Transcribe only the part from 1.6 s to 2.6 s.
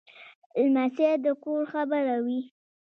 خبره وي.